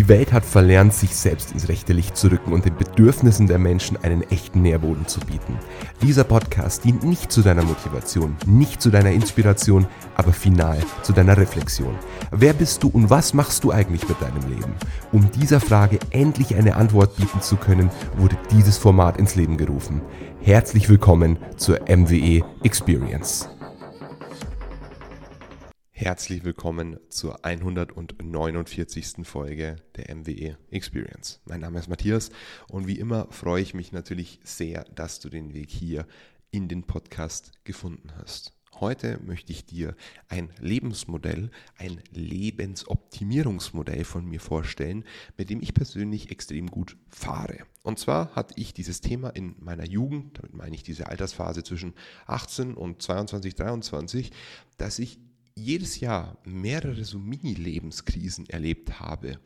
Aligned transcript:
Die 0.00 0.08
Welt 0.08 0.32
hat 0.32 0.46
verlernt, 0.46 0.94
sich 0.94 1.14
selbst 1.14 1.52
ins 1.52 1.68
rechte 1.68 1.92
Licht 1.92 2.16
zu 2.16 2.28
rücken 2.28 2.54
und 2.54 2.64
den 2.64 2.74
Bedürfnissen 2.74 3.46
der 3.46 3.58
Menschen 3.58 3.98
einen 4.02 4.22
echten 4.30 4.62
Nährboden 4.62 5.06
zu 5.06 5.20
bieten. 5.20 5.58
Dieser 6.00 6.24
Podcast 6.24 6.84
dient 6.84 7.04
nicht 7.04 7.30
zu 7.30 7.42
deiner 7.42 7.62
Motivation, 7.62 8.34
nicht 8.46 8.80
zu 8.80 8.88
deiner 8.88 9.10
Inspiration, 9.10 9.86
aber 10.14 10.32
final 10.32 10.78
zu 11.02 11.12
deiner 11.12 11.36
Reflexion. 11.36 11.94
Wer 12.30 12.54
bist 12.54 12.82
du 12.82 12.88
und 12.88 13.10
was 13.10 13.34
machst 13.34 13.62
du 13.62 13.72
eigentlich 13.72 14.08
mit 14.08 14.22
deinem 14.22 14.48
Leben? 14.48 14.72
Um 15.12 15.30
dieser 15.32 15.60
Frage 15.60 15.98
endlich 16.08 16.56
eine 16.56 16.76
Antwort 16.76 17.16
bieten 17.16 17.42
zu 17.42 17.56
können, 17.56 17.90
wurde 18.16 18.38
dieses 18.52 18.78
Format 18.78 19.18
ins 19.18 19.34
Leben 19.34 19.58
gerufen. 19.58 20.00
Herzlich 20.40 20.88
willkommen 20.88 21.38
zur 21.58 21.78
MWE 21.86 22.42
Experience. 22.62 23.50
Herzlich 26.02 26.44
willkommen 26.44 26.98
zur 27.10 27.44
149. 27.44 29.16
Folge 29.24 29.76
der 29.96 30.16
MWE 30.16 30.56
Experience. 30.70 31.42
Mein 31.44 31.60
Name 31.60 31.78
ist 31.78 31.88
Matthias 31.88 32.30
und 32.68 32.86
wie 32.86 32.98
immer 32.98 33.26
freue 33.30 33.60
ich 33.60 33.74
mich 33.74 33.92
natürlich 33.92 34.40
sehr, 34.42 34.84
dass 34.94 35.20
du 35.20 35.28
den 35.28 35.52
Weg 35.52 35.68
hier 35.68 36.06
in 36.50 36.68
den 36.68 36.84
Podcast 36.84 37.52
gefunden 37.64 38.12
hast. 38.16 38.54
Heute 38.76 39.20
möchte 39.22 39.52
ich 39.52 39.66
dir 39.66 39.94
ein 40.28 40.48
Lebensmodell, 40.58 41.50
ein 41.76 42.00
Lebensoptimierungsmodell 42.12 44.04
von 44.04 44.24
mir 44.24 44.40
vorstellen, 44.40 45.04
mit 45.36 45.50
dem 45.50 45.60
ich 45.60 45.74
persönlich 45.74 46.30
extrem 46.30 46.68
gut 46.68 46.96
fahre. 47.10 47.58
Und 47.82 47.98
zwar 47.98 48.34
hatte 48.34 48.54
ich 48.56 48.72
dieses 48.72 49.02
Thema 49.02 49.28
in 49.28 49.54
meiner 49.58 49.86
Jugend, 49.86 50.38
damit 50.38 50.54
meine 50.54 50.74
ich 50.74 50.82
diese 50.82 51.08
Altersphase 51.08 51.62
zwischen 51.62 51.92
18 52.26 52.72
und 52.72 53.02
22, 53.02 53.54
23, 53.54 54.30
dass 54.78 54.98
ich 54.98 55.18
jedes 55.54 56.00
Jahr 56.00 56.38
mehrere 56.44 57.04
so 57.04 57.18
Mini-Lebenskrisen 57.18 58.48
erlebt 58.48 59.00
habe. 59.00 59.38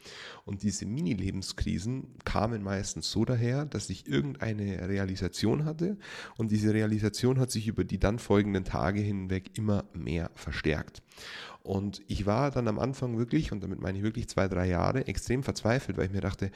Und 0.45 0.63
diese 0.63 0.87
Mini-Lebenskrisen 0.87 2.15
kamen 2.25 2.63
meistens 2.63 3.11
so 3.11 3.25
daher, 3.25 3.65
dass 3.65 3.91
ich 3.91 4.07
irgendeine 4.07 4.89
Realisation 4.89 5.65
hatte 5.65 5.99
und 6.37 6.51
diese 6.51 6.73
Realisation 6.73 7.39
hat 7.39 7.51
sich 7.51 7.67
über 7.67 7.85
die 7.85 7.99
dann 7.99 8.19
folgenden 8.19 8.65
Tage 8.65 9.01
hinweg 9.01 9.57
immer 9.57 9.85
mehr 9.93 10.31
verstärkt. 10.35 11.03
Und 11.63 12.03
ich 12.09 12.27
war 12.27 12.51
dann 12.51 12.69
am 12.69 12.79
Anfang 12.79 13.17
wirklich, 13.17 13.51
und 13.51 13.63
damit 13.63 13.81
meine 13.81 13.99
ich 13.99 14.05
wirklich 14.05 14.29
zwei, 14.29 14.49
drei 14.49 14.69
Jahre, 14.69 15.07
extrem 15.07 15.43
verzweifelt, 15.43 15.97
weil 15.97 16.07
ich 16.07 16.13
mir 16.13 16.21
dachte, 16.21 16.51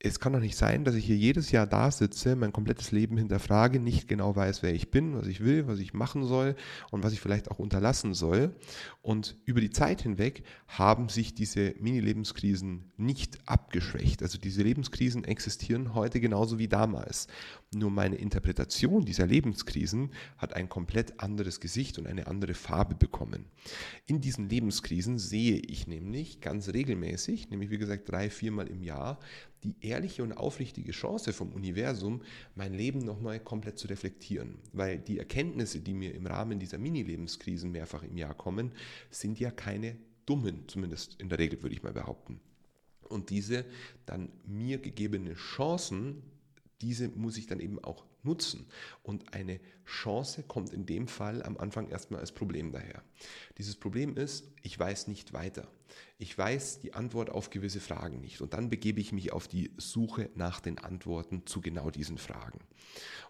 es 0.00 0.20
kann 0.20 0.32
doch 0.32 0.40
nicht 0.40 0.56
sein, 0.56 0.84
dass 0.84 0.94
ich 0.94 1.04
hier 1.04 1.16
jedes 1.16 1.50
Jahr 1.50 1.66
da 1.66 1.90
sitze, 1.90 2.36
mein 2.36 2.52
komplettes 2.52 2.92
Leben 2.92 3.16
hinterfrage, 3.16 3.80
nicht 3.80 4.06
genau 4.06 4.36
weiß, 4.36 4.62
wer 4.62 4.72
ich 4.72 4.92
bin, 4.92 5.16
was 5.16 5.26
ich 5.26 5.40
will, 5.40 5.66
was 5.66 5.80
ich 5.80 5.92
machen 5.92 6.24
soll 6.24 6.54
und 6.92 7.02
was 7.02 7.12
ich 7.12 7.20
vielleicht 7.20 7.50
auch 7.50 7.58
unterlassen 7.58 8.14
soll. 8.14 8.54
Und 9.02 9.36
über 9.44 9.60
die 9.60 9.70
Zeit 9.70 10.02
hinweg 10.02 10.44
haben 10.68 11.08
sich 11.08 11.34
diese 11.34 11.74
Mini-Lebenskrisen 11.80 12.92
nicht 12.96 13.38
abgeschwächt. 13.46 14.22
Also 14.22 14.38
diese 14.38 14.62
Lebenskrisen 14.62 15.24
existieren 15.24 15.94
heute 15.94 16.20
genauso 16.20 16.60
wie 16.60 16.68
damals. 16.68 17.26
Nur 17.74 17.90
meine 17.90 18.16
Interpretation 18.16 19.04
dieser 19.04 19.26
Lebenskrisen 19.26 20.12
hat 20.36 20.54
ein 20.54 20.68
komplett 20.68 21.20
anderes 21.20 21.58
Gesicht 21.58 21.98
und 21.98 22.06
eine 22.06 22.28
andere 22.28 22.54
Farbe 22.54 22.94
bekommen. 22.94 23.46
In 24.06 24.20
diesen 24.20 24.48
Lebenskrisen 24.48 25.18
sehe 25.18 25.56
ich 25.56 25.88
nämlich 25.88 26.40
ganz 26.40 26.68
regelmäßig, 26.68 27.50
nämlich 27.50 27.70
wie 27.70 27.78
gesagt 27.78 28.08
drei, 28.08 28.30
viermal 28.30 28.68
im 28.68 28.82
Jahr, 28.82 29.18
die 29.64 29.74
ehrliche 29.88 30.22
und 30.22 30.32
aufrichtige 30.32 30.92
Chance 30.92 31.32
vom 31.32 31.52
Universum, 31.52 32.22
mein 32.54 32.74
Leben 32.74 33.00
nochmal 33.00 33.40
komplett 33.40 33.78
zu 33.78 33.88
reflektieren. 33.88 34.58
Weil 34.72 34.98
die 34.98 35.18
Erkenntnisse, 35.18 35.80
die 35.80 35.94
mir 35.94 36.14
im 36.14 36.26
Rahmen 36.26 36.58
dieser 36.58 36.78
Mini-Lebenskrisen 36.78 37.72
mehrfach 37.72 38.02
im 38.02 38.16
Jahr 38.16 38.34
kommen, 38.34 38.72
sind 39.10 39.40
ja 39.40 39.50
keine 39.50 39.96
dummen, 40.26 40.68
zumindest 40.68 41.20
in 41.20 41.28
der 41.28 41.38
Regel 41.38 41.62
würde 41.62 41.74
ich 41.74 41.82
mal 41.82 41.92
behaupten. 41.92 42.40
Und 43.08 43.30
diese 43.30 43.64
dann 44.04 44.28
mir 44.46 44.78
gegebene 44.78 45.34
Chancen, 45.34 46.22
diese 46.82 47.08
muss 47.08 47.38
ich 47.38 47.46
dann 47.46 47.60
eben 47.60 47.82
auch 47.82 48.04
nutzen. 48.28 48.66
Und 49.02 49.34
eine 49.34 49.58
Chance 49.84 50.44
kommt 50.44 50.72
in 50.72 50.86
dem 50.86 51.08
Fall 51.08 51.42
am 51.42 51.56
Anfang 51.56 51.88
erstmal 51.88 52.20
als 52.20 52.32
Problem 52.32 52.70
daher. 52.70 53.02
Dieses 53.56 53.74
Problem 53.74 54.16
ist, 54.16 54.52
ich 54.62 54.78
weiß 54.78 55.08
nicht 55.08 55.32
weiter. 55.32 55.66
Ich 56.18 56.36
weiß 56.36 56.80
die 56.80 56.94
Antwort 56.94 57.30
auf 57.30 57.50
gewisse 57.50 57.80
Fragen 57.80 58.20
nicht. 58.20 58.40
Und 58.40 58.52
dann 58.52 58.70
begebe 58.70 59.00
ich 59.00 59.12
mich 59.12 59.32
auf 59.32 59.48
die 59.48 59.72
Suche 59.78 60.30
nach 60.34 60.60
den 60.60 60.78
Antworten 60.78 61.46
zu 61.46 61.60
genau 61.60 61.90
diesen 61.90 62.18
Fragen. 62.18 62.60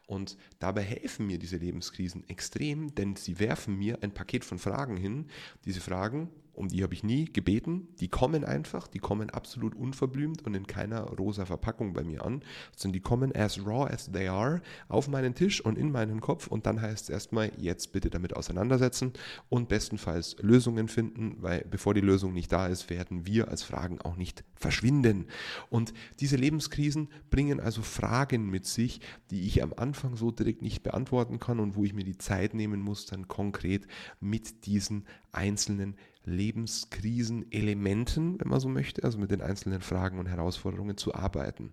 Und 0.07 0.37
dabei 0.59 0.83
helfen 0.83 1.27
mir 1.27 1.39
diese 1.39 1.59
Lebenskrisen 1.59 2.29
extrem, 2.29 2.95
denn 2.95 3.15
sie 3.15 3.39
werfen 3.39 3.77
mir 3.77 4.03
ein 4.03 4.13
Paket 4.13 4.45
von 4.45 4.59
Fragen 4.59 4.97
hin. 4.97 5.29
Diese 5.65 5.81
Fragen 5.81 6.31
um 6.59 6.69
die 6.69 6.83
habe 6.83 6.95
ich 6.95 7.05
nie 7.05 7.27
gebeten. 7.27 7.89
Die 8.01 8.09
kommen 8.09 8.45
einfach, 8.45 8.89
die 8.89 8.99
kommen 8.99 9.31
absolut 9.31 9.75
unverblümt 9.75 10.45
und 10.45 10.55
in 10.55 10.67
keiner 10.67 11.03
rosa 11.03 11.47
Verpackung 11.47 11.93
bei 11.93 12.03
mir 12.05 12.25
an, 12.25 12.43
sondern 12.77 12.95
die 12.95 13.01
kommen 13.01 13.35
as 13.35 13.65
raw 13.65 13.89
as 13.89 14.11
they 14.11 14.29
are 14.29 14.61
auf 14.89 15.09
meinen 15.09 15.35
Tisch 15.35 15.61
und 15.61 15.79
in 15.79 15.91
meinen 15.91 16.21
Kopf 16.21 16.47
und 16.49 16.67
dann 16.67 16.81
heißt 16.81 17.05
es 17.05 17.11
erstmal, 17.11 17.53
jetzt 17.57 17.93
bitte 17.93 18.11
damit 18.11 18.35
auseinandersetzen 18.37 19.13
und 19.49 19.69
bestenfalls 19.69 20.37
Lösungen 20.41 20.89
finden, 20.89 21.37
weil 21.41 21.65
bevor 21.71 21.95
die 21.95 22.01
Lösung 22.01 22.33
nicht 22.33 22.53
da 22.53 22.67
ist, 22.67 22.91
werden 22.91 23.27
wir 23.27 23.49
als 23.49 23.63
Fragen 23.63 24.01
auch 24.01 24.17
nicht 24.17 24.45
verschwinden. 24.55 25.27
Und 25.71 25.95
diese 26.21 26.37
Lebenskrisen 26.37 27.09
bringen 27.31 27.61
also 27.61 27.83
Fragen 27.83 28.51
mit 28.51 28.67
sich, 28.67 29.01
die 29.31 29.47
ich 29.47 29.63
am 29.63 29.73
Anfang 29.77 30.17
so 30.17 30.31
direkt 30.31 30.63
nicht 30.63 30.83
beantworten 30.83 31.39
kann 31.39 31.61
und 31.61 31.77
wo 31.77 31.85
ich 31.85 31.95
mir 31.95 32.05
die 32.05 32.19
Zeit 32.19 32.55
nehmen 32.55 32.81
muss, 32.81 33.07
dann 33.07 33.29
konkret 33.29 33.87
mit 34.21 34.67
diesen 34.67 35.05
einzelnen 35.39 35.97
Lebenskrisenelementen, 36.25 38.41
wenn 38.41 38.49
man 38.49 38.59
so 38.61 38.69
möchte, 38.69 39.05
also 39.05 39.19
mit 39.19 39.31
den 39.31 39.41
einzelnen 39.41 39.81
Fragen 39.81 40.19
und 40.19 40.27
Herausforderungen 40.27 40.97
zu 40.97 41.15
arbeiten. 41.15 41.73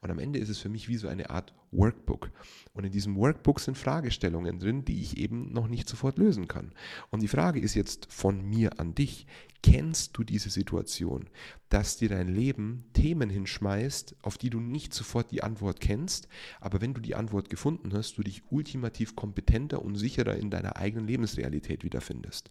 Und 0.00 0.10
am 0.10 0.18
Ende 0.18 0.38
ist 0.38 0.50
es 0.50 0.58
für 0.58 0.68
mich 0.68 0.88
wie 0.88 0.96
so 0.96 1.08
eine 1.08 1.30
Art 1.30 1.54
Workbook. 1.76 2.30
Und 2.72 2.84
in 2.84 2.92
diesem 2.92 3.16
Workbook 3.16 3.60
sind 3.60 3.76
Fragestellungen 3.76 4.58
drin, 4.58 4.84
die 4.84 5.00
ich 5.00 5.18
eben 5.18 5.52
noch 5.52 5.68
nicht 5.68 5.88
sofort 5.88 6.18
lösen 6.18 6.48
kann. 6.48 6.72
Und 7.10 7.22
die 7.22 7.28
Frage 7.28 7.60
ist 7.60 7.74
jetzt 7.74 8.06
von 8.10 8.42
mir 8.42 8.80
an 8.80 8.94
dich. 8.94 9.26
Kennst 9.62 10.16
du 10.16 10.22
diese 10.22 10.50
Situation, 10.50 11.28
dass 11.70 11.96
dir 11.96 12.08
dein 12.08 12.28
Leben 12.28 12.84
Themen 12.92 13.28
hinschmeißt, 13.28 14.14
auf 14.22 14.38
die 14.38 14.50
du 14.50 14.60
nicht 14.60 14.94
sofort 14.94 15.32
die 15.32 15.42
Antwort 15.42 15.80
kennst, 15.80 16.28
aber 16.60 16.80
wenn 16.80 16.94
du 16.94 17.00
die 17.00 17.16
Antwort 17.16 17.50
gefunden 17.50 17.92
hast, 17.92 18.18
du 18.18 18.22
dich 18.22 18.42
ultimativ 18.50 19.16
kompetenter 19.16 19.82
und 19.82 19.96
sicherer 19.96 20.36
in 20.36 20.50
deiner 20.50 20.76
eigenen 20.76 21.08
Lebensrealität 21.08 21.82
wiederfindest? 21.82 22.50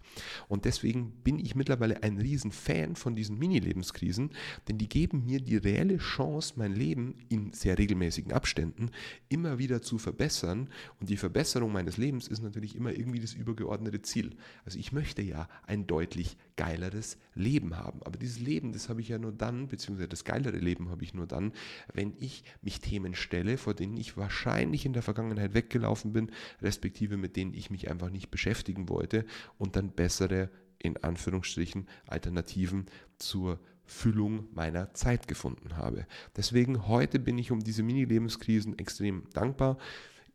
Und 0.50 0.66
deswegen 0.66 1.12
bin 1.24 1.40
ich 1.40 1.56
mittlerweile 1.56 2.04
ein 2.04 2.18
Riesenfan 2.18 2.98
von 2.98 3.16
diesen 3.16 3.40
Mini-Lebenskrisen, 3.40 4.32
denn 4.68 4.78
die 4.78 4.90
geben 4.90 5.26
mir 5.26 5.40
die 5.40 5.58
reelle 5.58 5.98
Chance, 5.98 6.56
mein 6.58 6.74
Leben 6.74 7.16
in 7.30 7.54
sehr 7.54 7.78
regelmäßigen 7.78 8.34
Abständen 8.34 8.92
immer 9.30 9.58
wieder 9.58 9.82
zu 9.82 9.98
verbessern. 9.98 10.70
Und 11.00 11.10
die 11.10 11.18
Verbesserung 11.18 11.72
meines 11.72 11.98
Lebens 11.98 12.28
ist 12.28 12.42
natürlich 12.42 12.76
immer 12.76 12.92
irgendwie 12.92 13.20
das 13.20 13.34
übergeordnete 13.34 14.02
Ziel. 14.02 14.36
Also 14.66 14.80
ich 14.80 14.92
möchte 14.92 15.22
ja 15.22 15.48
ein 15.68 15.88
deutlich 15.88 16.38
geileres 16.56 17.18
Leben 17.34 17.76
haben. 17.78 18.02
Aber 18.04 18.18
dieses 18.18 18.40
Leben, 18.40 18.72
das 18.72 18.90
habe 18.90 19.02
ich 19.02 19.10
ja 19.10 19.18
nur 19.18 19.32
dann, 19.32 19.68
beziehungsweise 19.68 20.10
das 20.10 20.24
geilere 20.24 20.58
Leben 20.58 20.90
habe 20.90 21.04
ich 21.04 21.14
nur 21.14 21.28
dann, 21.28 21.54
wenn 21.94 22.14
ich 22.18 22.44
mich 22.62 22.80
Themen 22.80 23.16
stelle, 23.16 23.58
vor 23.58 23.74
denen 23.74 23.98
ich 23.98 24.18
wahrscheinlich 24.18 24.86
in 24.86 24.94
der 24.94 25.02
Vergangenheit 25.02 25.54
weggelaufen 25.54 26.14
bin, 26.14 26.32
respektive 26.62 27.18
mit 27.18 27.36
denen 27.36 27.54
ich 27.54 27.70
mich 27.70 27.90
einfach 27.90 28.10
nicht 28.10 28.32
beschäftigen 28.32 28.90
wollte 28.90 29.26
und 29.58 29.76
dann 29.76 29.92
bessere, 29.92 30.50
in 30.80 30.98
Anführungsstrichen, 30.98 31.88
Alternativen 32.08 32.86
zur 33.18 33.60
Füllung 33.86 34.48
meiner 34.54 34.94
Zeit 34.94 35.28
gefunden 35.28 35.78
habe. 35.78 36.06
Deswegen 36.36 36.88
heute 36.88 37.20
bin 37.20 37.38
ich 37.38 37.52
um 37.52 37.60
diese 37.60 37.84
Mini-Lebenskrisen 37.84 38.78
extrem 38.80 39.24
dankbar. 39.34 39.78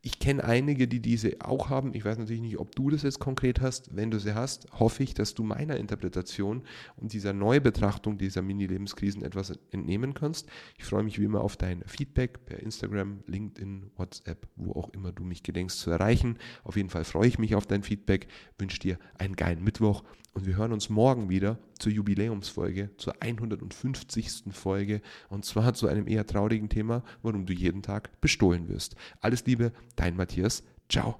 Ich 0.02 0.18
kenne 0.18 0.42
einige, 0.44 0.88
die 0.88 1.00
diese 1.00 1.36
auch 1.40 1.68
haben. 1.68 1.92
Ich 1.94 2.06
weiß 2.06 2.16
natürlich 2.16 2.40
nicht, 2.40 2.58
ob 2.58 2.74
du 2.74 2.88
das 2.88 3.02
jetzt 3.02 3.18
konkret 3.18 3.60
hast. 3.60 3.94
Wenn 3.94 4.10
du 4.10 4.18
sie 4.18 4.34
hast, 4.34 4.66
hoffe 4.72 5.02
ich, 5.02 5.12
dass 5.12 5.34
du 5.34 5.42
meiner 5.42 5.76
Interpretation 5.76 6.62
und 6.96 7.12
dieser 7.12 7.34
Neubetrachtung 7.34 8.16
dieser 8.16 8.40
Mini-Lebenskrisen 8.40 9.22
etwas 9.22 9.52
entnehmen 9.72 10.14
kannst. 10.14 10.48
Ich 10.78 10.84
freue 10.84 11.02
mich 11.02 11.18
wie 11.18 11.24
immer 11.24 11.42
auf 11.42 11.58
dein 11.58 11.82
Feedback 11.84 12.46
per 12.46 12.60
Instagram, 12.60 13.22
LinkedIn, 13.26 13.90
WhatsApp, 13.96 14.48
wo 14.56 14.72
auch 14.72 14.88
immer 14.94 15.12
du 15.12 15.22
mich 15.22 15.42
gedenkst 15.42 15.78
zu 15.78 15.90
erreichen. 15.90 16.38
Auf 16.64 16.76
jeden 16.76 16.88
Fall 16.88 17.04
freue 17.04 17.28
ich 17.28 17.38
mich 17.38 17.54
auf 17.54 17.66
dein 17.66 17.82
Feedback, 17.82 18.26
wünsche 18.58 18.78
dir 18.78 18.98
einen 19.18 19.36
geilen 19.36 19.62
Mittwoch 19.62 20.02
und 20.32 20.46
wir 20.46 20.56
hören 20.56 20.72
uns 20.72 20.88
morgen 20.88 21.28
wieder 21.28 21.58
zur 21.78 21.92
Jubiläumsfolge, 21.92 22.90
zur 22.96 23.14
150. 23.20 24.44
Folge 24.52 25.00
und 25.28 25.44
zwar 25.44 25.74
zu 25.74 25.88
einem 25.88 26.06
eher 26.06 26.26
traurigen 26.26 26.68
Thema, 26.68 27.02
warum 27.22 27.46
du 27.46 27.52
jeden 27.52 27.82
Tag 27.82 28.20
bestohlen 28.20 28.68
wirst. 28.68 28.96
Alles 29.20 29.44
Liebe, 29.46 29.72
dein 29.96 30.16
Matthias. 30.16 30.62
Ciao. 30.88 31.16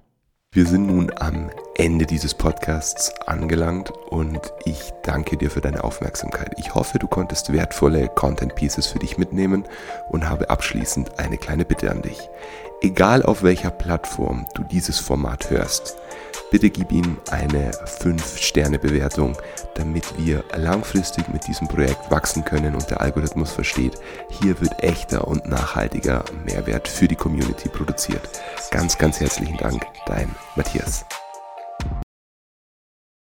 Wir 0.53 0.65
sind 0.65 0.87
nun 0.87 1.11
am 1.17 1.49
Ende 1.75 2.05
dieses 2.05 2.33
Podcasts 2.33 3.11
angelangt 3.25 3.89
und 4.09 4.39
ich 4.65 4.70
danke 5.03 5.37
dir 5.37 5.51
für 5.51 5.61
deine 5.61 5.83
Aufmerksamkeit. 5.83 6.53
Ich 6.57 6.75
hoffe, 6.75 6.99
du 6.99 7.07
konntest 7.07 7.51
wertvolle 7.51 8.07
Content 8.07 8.55
Pieces 8.55 8.87
für 8.87 8.99
dich 8.99 9.17
mitnehmen 9.17 9.65
und 10.09 10.29
habe 10.29 10.49
abschließend 10.49 11.19
eine 11.19 11.37
kleine 11.37 11.65
Bitte 11.65 11.91
an 11.91 12.01
dich. 12.01 12.29
Egal 12.83 13.21
auf 13.21 13.43
welcher 13.43 13.69
Plattform 13.69 14.47
du 14.55 14.63
dieses 14.63 14.99
Format 14.99 15.51
hörst, 15.51 15.97
bitte 16.49 16.71
gib 16.71 16.91
ihm 16.91 17.17
eine 17.29 17.69
5-Sterne-Bewertung, 17.71 19.37
damit 19.75 20.17
wir 20.17 20.43
langfristig 20.55 21.27
mit 21.29 21.47
diesem 21.47 21.67
Projekt 21.67 22.09
wachsen 22.09 22.43
können 22.43 22.73
und 22.73 22.89
der 22.89 23.01
Algorithmus 23.01 23.51
versteht, 23.51 23.99
hier 24.29 24.59
wird 24.61 24.81
echter 24.83 25.27
und 25.27 25.47
nachhaltiger 25.47 26.25
Mehrwert 26.43 26.87
für 26.87 27.07
die 27.07 27.15
Community 27.15 27.69
produziert. 27.69 28.27
Ganz, 28.71 28.97
ganz 28.97 29.19
herzlichen 29.19 29.57
Dank, 29.57 29.85
dein 30.07 30.33
Matthias. 30.55 31.05